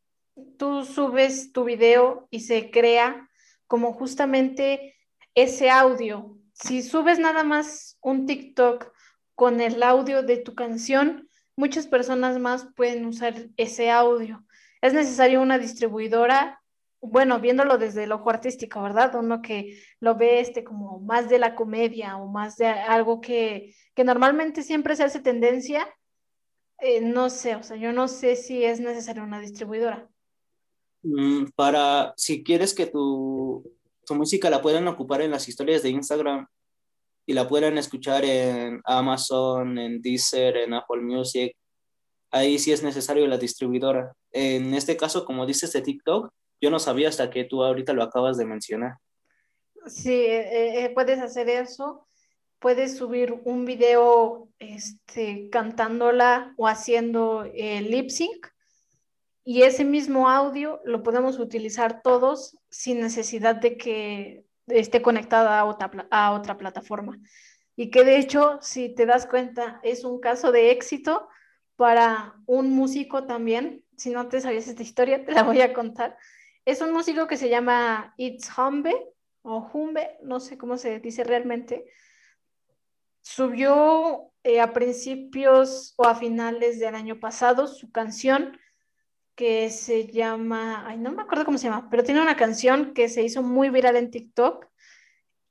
tú 0.58 0.84
subes 0.84 1.52
tu 1.52 1.64
video 1.64 2.28
y 2.32 2.40
se 2.40 2.72
crea 2.72 3.30
como 3.68 3.94
justamente 3.94 4.96
ese 5.36 5.70
audio. 5.70 6.36
Si 6.54 6.82
subes 6.82 7.20
nada 7.20 7.44
más 7.44 7.98
un 8.02 8.26
TikTok 8.26 8.92
con 9.36 9.62
el 9.62 9.84
audio 9.84 10.24
de 10.24 10.38
tu 10.38 10.56
canción, 10.56 11.30
muchas 11.56 11.88
personas 11.88 12.40
más 12.40 12.68
pueden 12.76 13.06
usar 13.06 13.36
ese 13.58 13.92
audio. 13.92 14.44
Es 14.82 14.94
necesario 14.94 15.42
una 15.42 15.60
distribuidora, 15.60 16.61
bueno, 17.02 17.40
viéndolo 17.40 17.78
desde 17.78 18.04
el 18.04 18.12
ojo 18.12 18.30
artístico, 18.30 18.82
¿verdad? 18.82 19.16
Uno 19.16 19.42
que 19.42 19.82
lo 20.00 20.16
ve 20.16 20.40
este 20.40 20.64
como 20.64 21.00
más 21.00 21.30
de 21.30 21.40
la 21.40 21.56
comedia 21.56 22.18
o 22.18 22.28
más 22.28 22.58
de 22.58 22.68
algo 22.68 23.20
que, 23.22 23.76
que 23.96 24.04
normalmente 24.04 24.64
siempre 24.64 24.96
se 24.96 25.04
hace 25.04 25.20
tendencia 25.20 25.88
eh, 26.82 27.00
no 27.00 27.30
sé, 27.30 27.56
o 27.56 27.62
sea, 27.62 27.78
yo 27.78 27.94
no 27.94 28.08
sé 28.08 28.36
si 28.36 28.66
es 28.66 28.80
necesaria 28.80 29.22
una 29.22 29.40
distribuidora. 29.40 30.10
Mm, 31.04 31.46
para, 31.56 32.12
si 32.18 32.44
quieres 32.44 32.74
que 32.74 32.88
tu, 32.88 33.64
tu 34.04 34.16
música 34.16 34.50
la 34.50 34.64
puedan 34.64 34.88
ocupar 34.88 35.22
en 35.22 35.30
las 35.30 35.48
historias 35.48 35.84
de 35.84 35.90
Instagram 35.90 36.48
y 37.28 37.34
la 37.34 37.48
puedan 37.48 37.78
escuchar 37.78 38.26
en 38.26 38.82
Amazon, 38.84 39.78
en 39.78 40.02
Deezer, 40.02 40.58
en 40.58 40.74
Apple 40.74 41.02
Music, 41.02 41.56
ahí 42.32 42.58
sí 42.58 42.72
es 42.72 42.82
necesario 42.82 43.28
la 43.28 43.38
distribuidora. 43.38 44.16
En 44.32 44.74
este 44.74 44.98
caso, 44.98 45.24
como 45.24 45.46
dices 45.46 45.72
de 45.74 45.82
TikTok, 45.82 46.34
yo 46.62 46.70
no 46.70 46.80
sabía 46.80 47.10
hasta 47.10 47.30
que 47.30 47.44
tú 47.44 47.64
ahorita 47.64 47.94
lo 47.94 48.04
acabas 48.04 48.38
de 48.38 48.46
mencionar. 48.46 48.94
Sí, 49.88 50.14
eh, 50.14 50.86
eh, 50.86 50.92
puedes 50.94 51.20
hacer 51.20 51.50
eso 51.50 52.08
puedes 52.62 52.96
subir 52.96 53.42
un 53.44 53.66
video 53.66 54.48
este, 54.60 55.50
cantándola 55.50 56.54
o 56.58 56.68
haciendo 56.68 57.44
el 57.56 57.90
lip 57.90 58.12
sync 58.12 58.48
y 59.44 59.64
ese 59.64 59.84
mismo 59.84 60.30
audio 60.30 60.80
lo 60.86 61.02
podemos 61.02 61.40
utilizar 61.40 62.04
todos 62.04 62.56
sin 62.70 63.02
necesidad 63.02 63.56
de 63.56 63.78
que 63.78 64.46
esté 64.68 65.02
conectada 65.02 65.60
a 65.60 65.66
otra, 65.66 66.08
a 66.12 66.34
otra 66.34 66.58
plataforma. 66.58 67.18
Y 67.76 67.90
que 67.90 68.04
de 68.04 68.18
hecho, 68.18 68.60
si 68.62 68.94
te 68.94 69.08
das 69.08 69.26
cuenta, 69.26 69.80
es 69.82 70.04
un 70.04 70.20
caso 70.20 70.52
de 70.52 70.70
éxito 70.70 71.28
para 71.76 72.36
un 72.46 72.70
músico 72.70 73.26
también. 73.26 73.84
Si 73.98 74.12
no 74.12 74.28
te 74.28 74.40
sabías 74.40 74.68
esta 74.68 74.84
historia, 74.84 75.26
te 75.26 75.32
la 75.32 75.42
voy 75.42 75.62
a 75.62 75.74
contar. 75.74 76.16
Es 76.66 76.82
un 76.82 76.94
músico 76.94 77.28
que 77.28 77.38
se 77.38 77.50
llama 77.50 78.14
It's 78.18 78.50
Humbe 78.56 78.96
o 79.42 79.70
Humbe, 79.74 80.18
no 80.22 80.40
sé 80.40 80.58
cómo 80.58 80.78
se 80.78 81.00
dice 81.00 81.24
realmente, 81.24 81.86
subió 83.22 84.32
eh, 84.44 84.60
a 84.62 84.74
principios 84.74 85.94
o 85.98 86.06
a 86.06 86.16
finales 86.16 86.80
del 86.80 86.96
año 86.96 87.20
pasado 87.20 87.68
su 87.68 87.92
canción 87.92 88.58
que 89.36 89.72
se 89.72 90.06
llama, 90.06 90.88
ay, 90.88 90.98
no 91.00 91.12
me 91.12 91.24
acuerdo 91.24 91.46
cómo 91.46 91.58
se 91.58 91.68
llama, 91.68 91.90
pero 91.90 92.04
tiene 92.04 92.22
una 92.22 92.38
canción 92.38 92.94
que 92.94 93.10
se 93.10 93.24
hizo 93.24 93.42
muy 93.42 93.70
viral 93.70 93.96
en 93.96 94.12
TikTok 94.12 94.68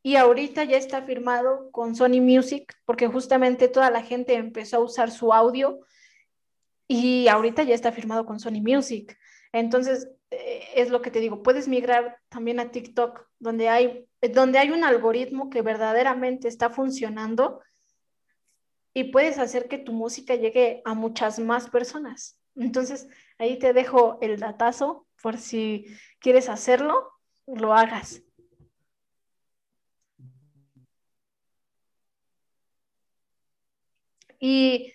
y 0.02 0.16
ahorita 0.16 0.64
ya 0.64 0.76
está 0.76 1.02
firmado 1.02 1.70
con 1.72 1.96
Sony 1.96 2.20
Music 2.20 2.72
porque 2.84 3.08
justamente 3.08 3.68
toda 3.68 3.90
la 3.90 4.02
gente 4.02 4.34
empezó 4.34 4.76
a 4.76 4.84
usar 4.84 5.10
su 5.10 5.32
audio 5.32 5.80
y 6.86 7.26
ahorita 7.28 7.64
ya 7.64 7.74
está 7.74 7.92
firmado 7.92 8.24
con 8.26 8.40
Sony 8.40 8.60
Music. 8.62 9.18
Entonces, 9.52 10.08
es 10.30 10.90
lo 10.90 11.02
que 11.02 11.10
te 11.10 11.20
digo, 11.20 11.42
puedes 11.42 11.68
migrar 11.68 12.18
también 12.28 12.60
a 12.60 12.70
TikTok, 12.70 13.26
donde 13.38 13.68
hay, 13.68 14.06
donde 14.32 14.58
hay 14.58 14.70
un 14.70 14.84
algoritmo 14.84 15.50
que 15.50 15.62
verdaderamente 15.62 16.48
está 16.48 16.70
funcionando 16.70 17.60
y 18.94 19.04
puedes 19.04 19.38
hacer 19.38 19.68
que 19.68 19.78
tu 19.78 19.92
música 19.92 20.34
llegue 20.34 20.82
a 20.84 20.94
muchas 20.94 21.38
más 21.38 21.68
personas. 21.70 22.38
Entonces, 22.56 23.08
ahí 23.38 23.58
te 23.58 23.72
dejo 23.72 24.18
el 24.20 24.38
datazo 24.38 25.06
por 25.22 25.38
si 25.38 25.86
quieres 26.18 26.48
hacerlo, 26.48 27.12
lo 27.46 27.74
hagas. 27.74 28.22
Y 34.38 34.92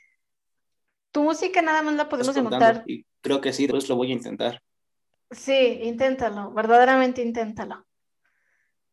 tu 1.11 1.23
música 1.23 1.61
nada 1.61 1.81
más 1.83 1.93
la 1.93 2.09
podemos 2.09 2.35
encontrar. 2.35 2.83
Y 2.87 3.05
creo 3.21 3.39
que 3.41 3.53
sí, 3.53 3.67
pues 3.67 3.87
lo 3.87 3.95
voy 3.95 4.09
a 4.11 4.15
intentar. 4.15 4.64
Sí, 5.31 5.79
inténtalo, 5.83 6.51
verdaderamente 6.51 7.21
inténtalo. 7.21 7.85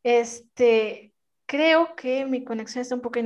Este, 0.02 1.14
creo 1.46 1.94
que 1.94 2.24
mi 2.24 2.44
conexión 2.44 2.82
está 2.82 2.94
un, 2.94 3.02
poco 3.02 3.20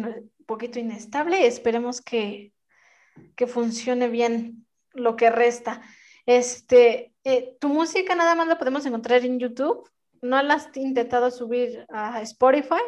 poquito 0.47 0.79
inestable. 0.79 1.47
Esperemos 1.47 2.01
que, 2.01 2.53
funcione 3.47 4.09
bien 4.09 4.67
lo 4.93 5.17
que 5.17 5.31
resta. 5.31 5.83
Este, 6.27 7.15
eh, 7.25 7.57
tu 7.61 7.69
música 7.69 8.15
nada 8.15 8.35
más 8.35 8.49
la 8.49 8.59
podemos 8.59 8.85
encontrar 8.87 9.25
en 9.25 9.39
YouTube. 9.39 9.89
¿No 10.23 10.43
la 10.43 10.55
has 10.55 10.77
intentado 10.77 11.31
subir 11.31 11.87
a 11.89 12.21
Spotify? 12.23 12.83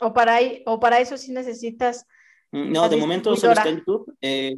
O 0.00 0.12
para, 0.12 0.38
o 0.66 0.80
para 0.80 1.00
eso 1.00 1.16
sí 1.16 1.32
necesitas. 1.32 2.06
Mm, 2.50 2.72
no, 2.72 2.88
de 2.88 2.96
momento 2.96 3.36
solo 3.36 3.52
está 3.52 3.68
en 3.68 3.78
YouTube. 3.78 4.16
Eh, 4.20 4.56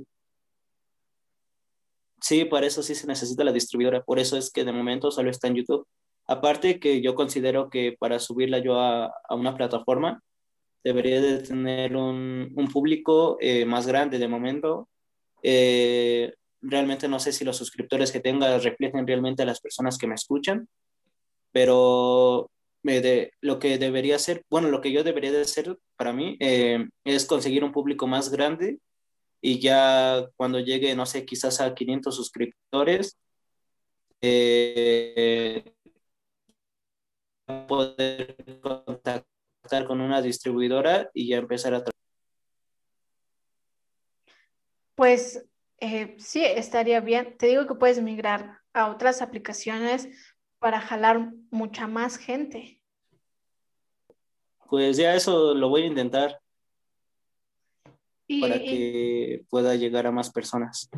Sí, 2.20 2.44
por 2.44 2.64
eso 2.64 2.82
sí 2.82 2.94
se 2.94 3.06
necesita 3.06 3.44
la 3.44 3.52
distribuidora, 3.52 4.02
por 4.02 4.18
eso 4.18 4.36
es 4.36 4.50
que 4.50 4.64
de 4.64 4.72
momento 4.72 5.10
solo 5.10 5.30
está 5.30 5.48
en 5.48 5.56
YouTube. 5.56 5.86
Aparte 6.26 6.78
que 6.78 7.00
yo 7.00 7.14
considero 7.14 7.70
que 7.70 7.96
para 7.98 8.18
subirla 8.18 8.58
yo 8.58 8.78
a, 8.78 9.12
una 9.30 9.56
plataforma 9.56 10.22
debería 10.84 11.20
de 11.20 11.38
tener 11.38 11.96
un, 11.96 12.54
público 12.72 13.36
eh, 13.40 13.64
más 13.64 13.86
grande 13.86 14.18
de 14.18 14.28
momento. 14.28 14.88
Eh, 15.42 16.32
realmente 16.60 17.08
no 17.08 17.18
sé 17.20 17.32
si 17.32 17.44
los 17.44 17.56
suscriptores 17.56 18.12
que 18.12 18.20
tenga 18.20 18.58
reflejen 18.58 19.06
realmente 19.06 19.42
a 19.42 19.46
las 19.46 19.60
personas 19.60 19.96
que 19.98 20.06
me 20.06 20.14
escuchan, 20.14 20.68
pero 21.52 22.50
lo 23.40 23.58
que 23.58 23.78
debería 23.78 24.18
ser, 24.18 24.44
bueno, 24.50 24.68
lo 24.68 24.80
que 24.80 24.92
yo 24.92 25.04
debería 25.04 25.32
de 25.32 25.42
hacer 25.42 25.78
para 25.96 26.12
mí 26.12 26.36
eh, 26.40 26.86
es 27.04 27.26
conseguir 27.26 27.64
un 27.64 27.72
público 27.72 28.06
más 28.06 28.30
grande 28.30 28.78
y 29.40 29.59
ya 29.61 30.28
cuando 30.37 30.61
llegue, 30.61 30.94
no 30.94 31.06
sé, 31.06 31.25
quizás 31.25 31.61
a 31.61 31.75
500 31.75 32.14
suscriptores, 32.14 33.18
eh, 34.20 35.64
poder 37.66 38.37
contactar 38.61 39.87
con 39.87 40.00
una 40.00 40.20
distribuidora 40.20 41.11
y 41.14 41.28
ya 41.28 41.38
empezar 41.38 41.75
a 41.75 41.85
Pues 44.94 45.47
eh, 45.78 46.14
sí, 46.18 46.44
estaría 46.44 47.00
bien. 47.00 47.37
Te 47.38 47.47
digo 47.47 47.66
que 47.66 47.75
puedes 47.75 48.02
migrar 48.02 48.59
a 48.75 48.90
otras 48.90 49.23
aplicaciones 49.23 50.09
para 50.59 50.80
jalar 50.80 51.32
mucha 51.50 51.87
más 51.87 52.18
gente. 52.18 52.80
Pues 54.68 54.99
ya 54.99 55.14
eso 55.14 55.54
lo 55.54 55.70
voy 55.70 55.82
a 55.82 55.87
intentar 55.87 56.40
para 58.38 58.58
que 58.58 59.44
pueda 59.49 59.75
llegar 59.75 60.06
a 60.06 60.12
más 60.12 60.30
personas. 60.30 60.88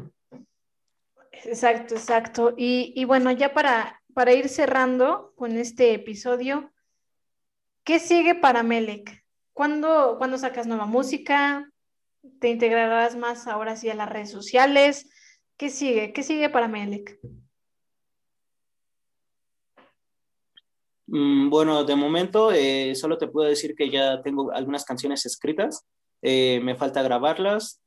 Exacto, 1.44 1.94
exacto. 1.94 2.54
Y, 2.56 3.04
bueno, 3.04 3.30
ya 3.32 3.54
para, 3.54 4.00
para 4.14 4.32
ir 4.32 4.48
cerrando 4.48 5.32
con 5.36 5.56
este 5.56 5.94
episodio, 5.94 6.70
¿qué 7.84 7.98
sigue 7.98 8.34
para 8.34 8.62
Melek? 8.62 9.24
¿Cuándo, 9.52 10.16
¿Cuándo 10.18 10.38
sacas 10.38 10.66
nueva 10.66 10.86
música? 10.86 11.70
¿Te 12.40 12.50
integrarás 12.50 13.16
más 13.16 13.46
ahora 13.46 13.76
sí 13.76 13.88
a 13.88 13.94
las 13.94 14.08
redes 14.08 14.30
sociales? 14.30 15.10
¿Qué 15.56 15.68
sigue? 15.68 16.12
¿Qué 16.12 16.22
sigue 16.22 16.48
para 16.48 16.68
Melek? 16.68 17.18
Mm, 21.06 21.50
bueno, 21.50 21.84
de 21.84 21.96
momento 21.96 22.52
eh, 22.52 22.94
solo 22.94 23.18
te 23.18 23.28
puedo 23.28 23.48
decir 23.48 23.74
que 23.74 23.90
ya 23.90 24.22
tengo 24.22 24.50
algunas 24.52 24.84
canciones 24.84 25.26
escritas. 25.26 25.84
Eh, 26.22 26.60
me 26.62 26.76
falta 26.76 27.02
grabarlas 27.02 27.82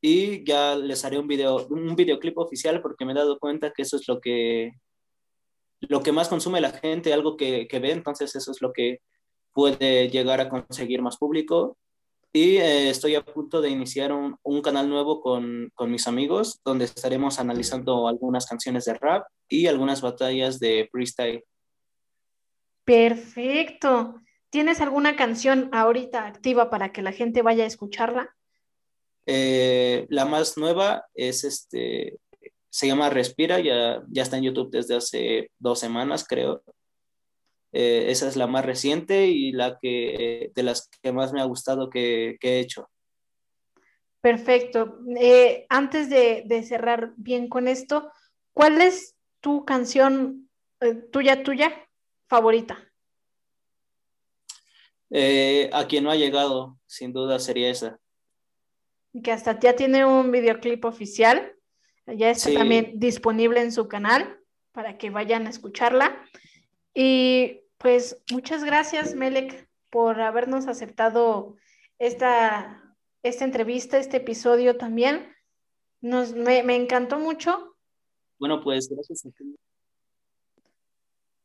y 0.00 0.44
ya 0.44 0.76
les 0.76 1.04
haré 1.04 1.18
un 1.18 1.26
video, 1.26 1.66
un 1.68 1.96
videoclip 1.96 2.38
oficial 2.38 2.80
porque 2.82 3.04
me 3.04 3.12
he 3.12 3.16
dado 3.16 3.38
cuenta 3.38 3.72
que 3.72 3.82
eso 3.82 3.96
es 3.96 4.06
lo 4.06 4.20
que, 4.20 4.72
lo 5.80 6.02
que 6.02 6.12
más 6.12 6.28
consume 6.28 6.60
la 6.60 6.70
gente, 6.70 7.12
algo 7.12 7.36
que, 7.36 7.66
que 7.66 7.78
ve, 7.80 7.92
entonces 7.92 8.34
eso 8.36 8.52
es 8.52 8.60
lo 8.60 8.72
que 8.72 9.00
puede 9.52 10.08
llegar 10.08 10.40
a 10.40 10.48
conseguir 10.48 11.02
más 11.02 11.16
público. 11.16 11.76
Y 12.32 12.58
eh, 12.58 12.90
estoy 12.90 13.14
a 13.14 13.24
punto 13.24 13.62
de 13.62 13.70
iniciar 13.70 14.12
un, 14.12 14.36
un 14.42 14.60
canal 14.60 14.88
nuevo 14.88 15.20
con, 15.20 15.72
con, 15.74 15.90
mis 15.90 16.06
amigos, 16.06 16.60
donde 16.62 16.84
estaremos 16.84 17.40
analizando 17.40 18.06
algunas 18.06 18.46
canciones 18.46 18.84
de 18.84 18.94
rap 18.94 19.26
y 19.48 19.66
algunas 19.66 20.02
batallas 20.02 20.60
de 20.60 20.88
freestyle. 20.92 21.42
Perfecto. 22.84 24.20
¿Tienes 24.50 24.80
alguna 24.80 25.16
canción 25.16 25.68
ahorita 25.72 26.26
activa 26.26 26.70
para 26.70 26.92
que 26.92 27.02
la 27.02 27.12
gente 27.12 27.42
vaya 27.42 27.64
a 27.64 27.66
escucharla? 27.66 28.34
Eh, 29.26 30.06
la 30.08 30.24
más 30.24 30.56
nueva 30.56 31.04
es 31.14 31.44
este, 31.44 32.18
se 32.70 32.86
llama 32.86 33.10
Respira, 33.10 33.60
ya, 33.60 34.02
ya 34.08 34.22
está 34.22 34.38
en 34.38 34.44
YouTube 34.44 34.70
desde 34.70 34.96
hace 34.96 35.50
dos 35.58 35.78
semanas, 35.78 36.24
creo. 36.26 36.62
Eh, 37.72 38.06
esa 38.08 38.26
es 38.26 38.36
la 38.36 38.46
más 38.46 38.64
reciente 38.64 39.26
y 39.26 39.52
la 39.52 39.78
que 39.78 40.50
de 40.54 40.62
las 40.62 40.88
que 41.02 41.12
más 41.12 41.34
me 41.34 41.42
ha 41.42 41.44
gustado 41.44 41.90
que, 41.90 42.38
he 42.40 42.58
hecho. 42.58 42.88
Perfecto. 44.22 44.98
Eh, 45.20 45.66
antes 45.68 46.08
de, 46.08 46.62
cerrar 46.62 47.12
bien 47.18 47.50
con 47.50 47.68
esto, 47.68 48.10
¿cuál 48.54 48.80
es 48.80 49.14
tu 49.40 49.66
canción 49.66 50.48
tuya, 51.12 51.42
tuya, 51.42 51.86
favorita? 52.28 52.87
A 55.10 55.86
quien 55.86 56.04
no 56.04 56.10
ha 56.10 56.16
llegado, 56.16 56.78
sin 56.86 57.12
duda 57.12 57.38
sería 57.38 57.70
esa 57.70 57.98
que 59.22 59.32
hasta 59.32 59.58
ya 59.58 59.74
tiene 59.74 60.04
un 60.04 60.30
videoclip 60.30 60.84
oficial, 60.84 61.54
ya 62.06 62.30
está 62.30 62.52
también 62.52 62.98
disponible 62.98 63.60
en 63.60 63.72
su 63.72 63.88
canal 63.88 64.38
para 64.72 64.96
que 64.98 65.10
vayan 65.10 65.46
a 65.46 65.50
escucharla. 65.50 66.16
Y 66.94 67.60
pues 67.78 68.22
muchas 68.30 68.64
gracias, 68.64 69.14
Melek, 69.14 69.68
por 69.90 70.20
habernos 70.20 70.66
aceptado 70.68 71.56
esta, 71.98 72.96
esta 73.22 73.44
entrevista, 73.44 73.98
este 73.98 74.18
episodio 74.18 74.76
también. 74.76 75.34
Nos, 76.00 76.32
me, 76.32 76.62
me 76.62 76.76
encantó 76.76 77.18
mucho. 77.18 77.76
Bueno, 78.38 78.62
pues 78.62 78.88
gracias 78.88 79.26
a 79.26 79.30
ti. 79.30 79.56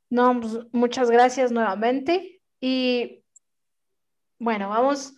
No, 0.10 0.40
pues, 0.40 0.60
muchas 0.72 1.10
gracias 1.10 1.52
nuevamente. 1.52 2.42
Y 2.62 3.23
bueno, 4.44 4.70
vamos 4.70 5.14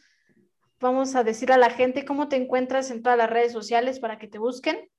Vamos 0.79 1.15
a 1.15 1.24
decir 1.24 1.51
a 1.51 1.58
la 1.58 1.70
gente 1.70 2.05
cómo 2.05 2.27
te 2.29 2.36
encuentras 2.36 2.91
en 2.91 3.01
todas 3.01 3.17
las 3.17 3.29
redes 3.29 3.51
sociales 3.53 4.00
para 4.00 4.20
que 4.20 4.27
te 4.27 4.38
busquen. 4.39 4.89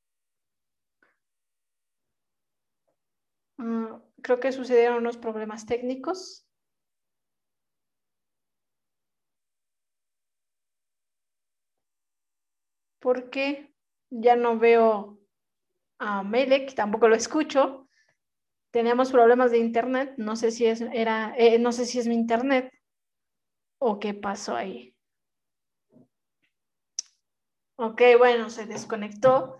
Ah, 3.58 4.00
creo 4.22 4.40
que 4.40 4.52
sucedieron 4.52 4.98
unos 4.98 5.18
problemas 5.18 5.66
técnicos. 5.66 6.46
Porque 12.98 13.72
ya 14.10 14.36
no 14.36 14.58
veo 14.58 15.18
a 15.98 16.22
Melek, 16.24 16.74
tampoco 16.74 17.08
lo 17.08 17.16
escucho. 17.16 17.88
Teníamos 18.72 19.12
problemas 19.12 19.50
de 19.52 19.58
internet, 19.58 20.14
no 20.18 20.36
sé 20.36 20.50
si 20.50 20.66
es, 20.66 20.80
era, 20.82 21.34
eh, 21.38 21.58
no 21.58 21.72
sé 21.72 21.86
si 21.86 21.98
es 21.98 22.08
mi 22.08 22.14
internet 22.14 22.72
o 23.78 23.98
qué 23.98 24.14
pasó 24.14 24.56
ahí. 24.56 24.94
Ok, 27.76 28.02
bueno, 28.18 28.48
se 28.48 28.66
desconectó. 28.66 29.58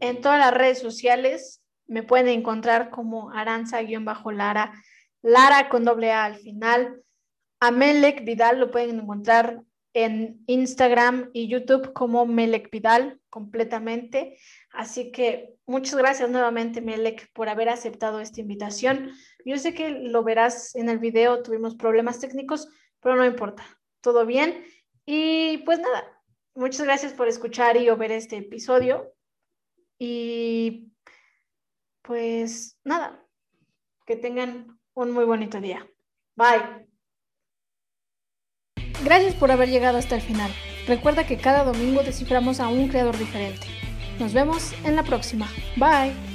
En 0.00 0.20
todas 0.20 0.38
las 0.38 0.54
redes 0.54 0.78
sociales 0.78 1.62
me 1.86 2.02
pueden 2.02 2.28
encontrar 2.28 2.90
como 2.90 3.32
Aranza-Lara, 3.32 4.72
Lara 5.22 5.68
con 5.68 5.84
doble 5.84 6.12
A 6.12 6.24
al 6.24 6.36
final. 6.36 7.02
A 7.60 7.70
Vidal 7.70 8.60
lo 8.60 8.70
pueden 8.70 9.00
encontrar 9.00 9.62
en 9.94 10.44
Instagram 10.46 11.30
y 11.32 11.48
YouTube 11.48 11.92
como 11.94 12.26
Melek 12.26 12.70
Vidal 12.70 13.18
completamente. 13.30 14.38
Así 14.70 15.10
que 15.10 15.54
muchas 15.66 15.96
gracias 15.96 16.28
nuevamente, 16.28 16.82
Melek, 16.82 17.32
por 17.32 17.48
haber 17.48 17.70
aceptado 17.70 18.20
esta 18.20 18.42
invitación. 18.42 19.10
Yo 19.44 19.56
sé 19.56 19.72
que 19.72 19.88
lo 19.88 20.22
verás 20.22 20.74
en 20.76 20.90
el 20.90 20.98
video, 20.98 21.42
tuvimos 21.42 21.76
problemas 21.76 22.20
técnicos, 22.20 22.68
pero 23.06 23.14
no 23.14 23.24
importa, 23.24 23.64
todo 24.00 24.26
bien. 24.26 24.64
Y 25.04 25.58
pues 25.58 25.78
nada, 25.78 26.20
muchas 26.56 26.84
gracias 26.84 27.12
por 27.12 27.28
escuchar 27.28 27.76
y 27.76 27.88
o 27.88 27.96
ver 27.96 28.10
este 28.10 28.38
episodio. 28.38 29.14
Y 29.96 30.88
pues 32.02 32.80
nada, 32.82 33.24
que 34.06 34.16
tengan 34.16 34.80
un 34.94 35.12
muy 35.12 35.24
bonito 35.24 35.60
día. 35.60 35.88
Bye. 36.34 36.88
Gracias 39.04 39.36
por 39.36 39.52
haber 39.52 39.68
llegado 39.68 39.98
hasta 39.98 40.16
el 40.16 40.22
final. 40.22 40.50
Recuerda 40.88 41.28
que 41.28 41.38
cada 41.38 41.62
domingo 41.62 42.02
desciframos 42.02 42.58
a 42.58 42.66
un 42.66 42.88
creador 42.88 43.16
diferente. 43.16 43.68
Nos 44.18 44.34
vemos 44.34 44.72
en 44.84 44.96
la 44.96 45.04
próxima. 45.04 45.48
Bye. 45.76 46.25